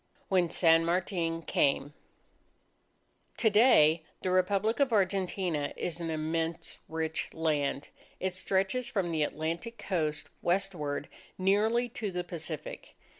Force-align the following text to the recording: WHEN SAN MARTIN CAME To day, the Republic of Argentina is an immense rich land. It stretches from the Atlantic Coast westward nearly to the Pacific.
WHEN 0.29 0.49
SAN 0.49 0.83
MARTIN 0.83 1.43
CAME 1.43 1.93
To 3.37 3.49
day, 3.51 4.01
the 4.23 4.31
Republic 4.31 4.79
of 4.79 4.91
Argentina 4.91 5.73
is 5.77 5.99
an 5.99 6.09
immense 6.09 6.79
rich 6.89 7.31
land. 7.35 7.89
It 8.19 8.33
stretches 8.33 8.89
from 8.89 9.11
the 9.11 9.21
Atlantic 9.21 9.77
Coast 9.77 10.29
westward 10.41 11.07
nearly 11.37 11.87
to 11.89 12.09
the 12.09 12.23
Pacific. 12.23 12.95